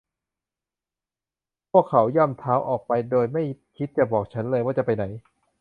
[1.71, 3.43] พวกเขาย่ำเท้าออกไปโดยไม่
[3.77, 5.03] คิดจะบอกฉันเลยว่าจะไปไหน